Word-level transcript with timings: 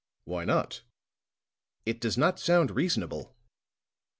"Why 0.25 0.45
not?" 0.45 0.81
"It 1.85 2.01
does 2.01 2.17
not 2.17 2.39
sound 2.39 2.71
reasonable." 2.71 3.35